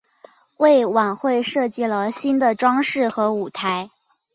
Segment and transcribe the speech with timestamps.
[0.57, 3.91] 为晚会设计了新的装饰和舞台。